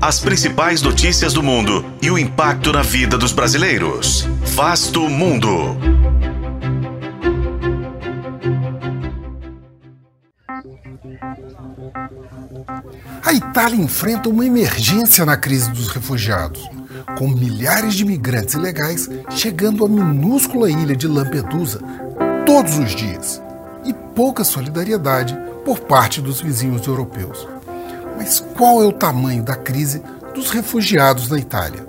As 0.00 0.20
principais 0.20 0.80
notícias 0.80 1.32
do 1.32 1.42
mundo 1.42 1.84
e 2.00 2.08
o 2.08 2.16
impacto 2.16 2.72
na 2.72 2.82
vida 2.82 3.18
dos 3.18 3.32
brasileiros. 3.32 4.28
Vasto 4.54 5.00
Mundo. 5.08 5.76
A 13.24 13.32
Itália 13.32 13.76
enfrenta 13.76 14.28
uma 14.28 14.46
emergência 14.46 15.26
na 15.26 15.36
crise 15.36 15.68
dos 15.72 15.88
refugiados, 15.88 16.70
com 17.18 17.26
milhares 17.26 17.94
de 17.94 18.04
migrantes 18.04 18.54
ilegais 18.54 19.10
chegando 19.30 19.84
à 19.84 19.88
minúscula 19.88 20.70
ilha 20.70 20.94
de 20.94 21.08
Lampedusa 21.08 21.80
todos 22.46 22.78
os 22.78 22.94
dias 22.94 23.42
e 23.84 23.92
pouca 23.92 24.44
solidariedade 24.44 25.36
por 25.64 25.80
parte 25.80 26.20
dos 26.20 26.40
vizinhos 26.40 26.86
europeus. 26.86 27.57
Mas 28.18 28.40
qual 28.40 28.82
é 28.82 28.84
o 28.84 28.92
tamanho 28.92 29.44
da 29.44 29.54
crise 29.54 30.02
dos 30.34 30.50
refugiados 30.50 31.28
na 31.28 31.38
Itália? 31.38 31.86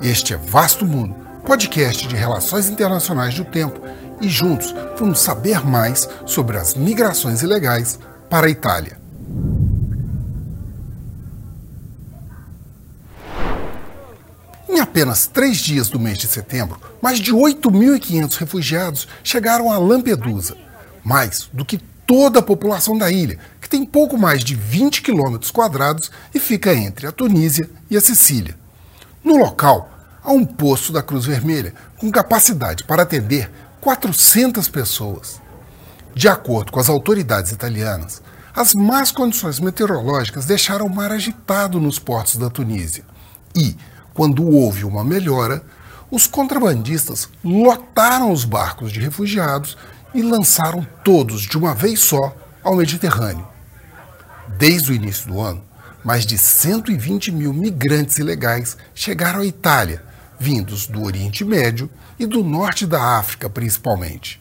Este 0.00 0.32
é 0.32 0.36
Vasto 0.36 0.86
Mundo, 0.86 1.16
podcast 1.44 2.06
de 2.06 2.14
relações 2.14 2.68
internacionais 2.68 3.34
do 3.34 3.44
tempo, 3.44 3.80
e 4.20 4.28
juntos 4.28 4.72
vamos 4.96 5.18
saber 5.18 5.66
mais 5.66 6.08
sobre 6.26 6.58
as 6.58 6.76
migrações 6.76 7.42
ilegais 7.42 7.98
para 8.30 8.46
a 8.46 8.50
Itália. 8.50 9.00
Em 14.68 14.78
apenas 14.78 15.26
três 15.26 15.56
dias 15.56 15.88
do 15.88 15.98
mês 15.98 16.18
de 16.18 16.28
setembro, 16.28 16.80
mais 17.02 17.18
de 17.18 17.32
8.500 17.32 18.36
refugiados 18.36 19.08
chegaram 19.24 19.72
a 19.72 19.76
Lampedusa, 19.76 20.56
mais 21.02 21.50
do 21.52 21.64
que 21.64 21.78
toda 22.06 22.38
a 22.38 22.42
população 22.42 22.96
da 22.96 23.10
ilha, 23.10 23.38
tem 23.74 23.84
pouco 23.84 24.16
mais 24.16 24.44
de 24.44 24.54
20 24.54 25.02
quilômetros 25.02 25.50
quadrados 25.50 26.08
e 26.32 26.38
fica 26.38 26.72
entre 26.72 27.08
a 27.08 27.12
Tunísia 27.12 27.68
e 27.90 27.96
a 27.96 28.00
Sicília. 28.00 28.56
No 29.24 29.36
local, 29.36 29.90
há 30.22 30.30
um 30.30 30.44
posto 30.44 30.92
da 30.92 31.02
Cruz 31.02 31.24
Vermelha 31.24 31.74
com 31.98 32.08
capacidade 32.08 32.84
para 32.84 33.02
atender 33.02 33.50
400 33.80 34.68
pessoas. 34.68 35.40
De 36.14 36.28
acordo 36.28 36.70
com 36.70 36.78
as 36.78 36.88
autoridades 36.88 37.50
italianas, 37.50 38.22
as 38.54 38.74
más 38.74 39.10
condições 39.10 39.58
meteorológicas 39.58 40.46
deixaram 40.46 40.86
o 40.86 40.94
mar 40.94 41.10
agitado 41.10 41.80
nos 41.80 41.98
portos 41.98 42.36
da 42.36 42.48
Tunísia 42.48 43.02
e, 43.56 43.76
quando 44.14 44.48
houve 44.48 44.84
uma 44.84 45.02
melhora, 45.02 45.64
os 46.12 46.28
contrabandistas 46.28 47.28
lotaram 47.42 48.30
os 48.30 48.44
barcos 48.44 48.92
de 48.92 49.00
refugiados 49.00 49.76
e 50.14 50.22
lançaram 50.22 50.86
todos 51.02 51.42
de 51.42 51.58
uma 51.58 51.74
vez 51.74 51.98
só 51.98 52.32
ao 52.62 52.76
Mediterrâneo. 52.76 53.52
Desde 54.66 54.92
o 54.92 54.94
início 54.94 55.28
do 55.28 55.42
ano, 55.42 55.62
mais 56.02 56.24
de 56.24 56.38
120 56.38 57.30
mil 57.30 57.52
migrantes 57.52 58.16
ilegais 58.16 58.78
chegaram 58.94 59.40
à 59.40 59.44
Itália, 59.44 60.02
vindos 60.40 60.86
do 60.86 61.02
Oriente 61.02 61.44
Médio 61.44 61.90
e 62.18 62.24
do 62.24 62.42
norte 62.42 62.86
da 62.86 63.18
África, 63.18 63.50
principalmente. 63.50 64.40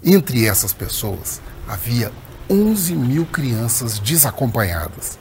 Entre 0.00 0.46
essas 0.46 0.72
pessoas, 0.72 1.40
havia 1.66 2.12
11 2.48 2.94
mil 2.94 3.26
crianças 3.26 3.98
desacompanhadas. 3.98 5.18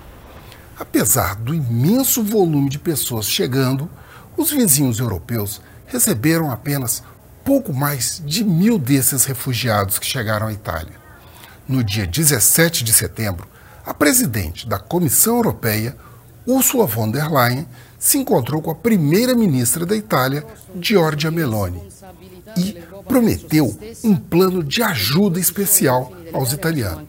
Apesar 0.79 1.33
do 1.37 1.55
imenso 1.55 2.21
volume 2.21 2.69
de 2.69 2.77
pessoas 2.77 3.25
chegando, 3.27 3.89
os 4.37 4.51
vizinhos 4.51 4.99
europeus 4.99 5.59
receberam 5.87 6.51
apenas 6.51 7.01
pouco 7.43 7.73
mais 7.73 8.21
de 8.23 8.43
mil 8.43 8.77
desses 8.77 9.25
refugiados 9.25 9.97
que 9.97 10.05
chegaram 10.05 10.45
à 10.45 10.53
Itália. 10.53 10.93
No 11.67 11.83
dia 11.83 12.05
17 12.05 12.83
de 12.83 12.93
setembro, 12.93 13.56
a 13.87 13.93
presidente 13.93 14.67
da 14.67 14.77
Comissão 14.77 15.37
Europeia, 15.37 15.95
Ursula 16.45 16.85
von 16.85 17.09
der 17.09 17.31
Leyen, 17.31 17.65
se 17.97 18.17
encontrou 18.17 18.61
com 18.61 18.69
a 18.69 18.75
primeira-ministra 18.75 19.85
da 19.85 19.95
Itália, 19.95 20.45
Giorgia 20.79 21.31
Meloni, 21.31 21.81
e 22.57 22.73
prometeu 23.07 23.79
um 24.03 24.13
plano 24.13 24.61
de 24.61 24.83
ajuda 24.83 25.39
especial 25.39 26.11
aos 26.33 26.51
italianos. 26.51 27.07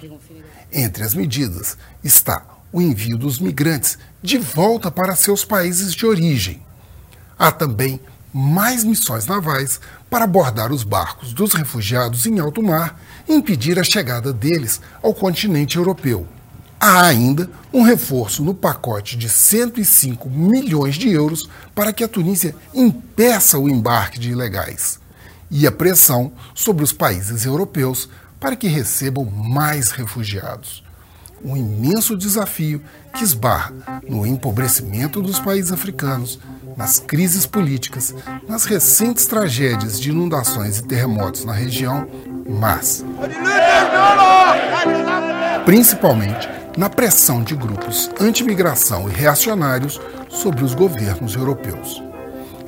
Entre 0.73 1.03
as 1.03 1.15
medidas 1.15 1.77
está 2.05 2.47
o 2.73 2.81
envio 2.81 3.19
dos 3.19 3.41
migrantes 3.41 3.99
de 4.23 4.39
volta 4.39 4.89
para 4.89 5.17
seus 5.17 5.45
países 5.45 5.93
de 5.93 6.07
origem. 6.07 6.63
Há 7.37 7.51
também 7.51 8.01
mais 8.33 8.85
missões 8.85 9.27
navais 9.27 9.81
para 10.09 10.27
abordar 10.27 10.71
os 10.71 10.85
barcos 10.85 11.33
dos 11.33 11.55
refugiados 11.55 12.25
em 12.25 12.39
alto 12.39 12.63
mar 12.63 13.01
e 13.29 13.35
impedir 13.35 13.81
a 13.81 13.85
chegada 13.85 14.33
deles 14.33 14.81
ao 15.03 15.13
continente 15.13 15.77
europeu. 15.77 16.38
Há 16.81 17.07
ainda 17.07 17.51
um 17.73 17.83
reforço 17.83 18.45
no 18.45 18.55
pacote 18.55 19.17
de 19.17 19.29
105 19.29 20.31
milhões 20.31 20.95
de 20.95 21.11
euros 21.11 21.49
para 21.75 21.93
que 21.93 22.05
a 22.05 22.09
Tunísia 22.09 22.55
impeça 22.73 23.59
o 23.59 23.69
embarque 23.69 24.19
de 24.19 24.31
ilegais. 24.31 25.01
E 25.51 25.67
a 25.67 25.73
pressão 25.73 26.33
sobre 26.55 26.85
os 26.85 26.93
países 26.93 27.45
europeus 27.45 28.09
para 28.39 28.55
que 28.55 28.69
recebam 28.69 29.25
mais 29.25 29.91
refugiados 29.91 30.85
um 31.45 31.57
imenso 31.57 32.17
desafio 32.17 32.83
que 33.15 33.25
esbarra 33.25 33.73
no 34.09 34.27
empobrecimento 34.27 35.23
dos 35.23 35.39
países 35.39 35.73
africanos, 35.73 36.39
nas 36.77 36.99
crises 36.99 37.47
políticas, 37.47 38.15
nas 38.49 38.65
recentes 38.65 39.27
tragédias 39.27 40.01
de 40.01 40.11
inundações 40.11 40.79
e 40.79 40.85
terremotos 40.85 41.45
na 41.45 41.53
região, 41.53 42.09
mas 42.49 43.05
principalmente 45.65 46.49
na 46.79 46.89
pressão 46.89 47.43
de 47.43 47.57
grupos 47.57 48.09
anti-migração 48.21 49.09
e 49.09 49.13
reacionários 49.13 50.01
sobre 50.29 50.63
os 50.63 50.75
governos 50.75 51.35
europeus. 51.35 52.01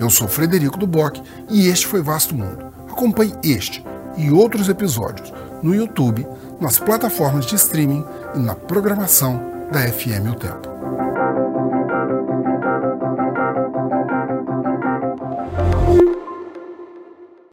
Eu 0.00 0.10
sou 0.10 0.26
Frederico 0.26 0.76
Duboc 0.76 1.22
e 1.48 1.68
este 1.68 1.86
foi 1.86 2.02
Vasto 2.02 2.34
Mundo. 2.34 2.72
Acompanhe 2.90 3.32
este 3.44 3.84
e 4.16 4.28
outros 4.32 4.68
episódios 4.68 5.32
no 5.62 5.72
YouTube, 5.72 6.26
nas 6.60 6.76
plataformas 6.76 7.46
de 7.46 7.54
streaming 7.54 8.04
e 8.34 8.40
na 8.40 8.56
programação 8.56 9.68
da 9.70 9.80
FM 9.82 10.32
O 10.32 10.34
Tempo. 10.34 11.09